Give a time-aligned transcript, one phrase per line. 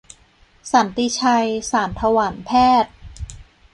[0.71, 2.51] สันติชัย สารถวัลย์แพ
[2.83, 2.93] ศย์